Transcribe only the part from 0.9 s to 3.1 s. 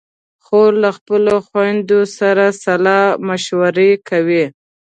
خپلو خویندو سره سلا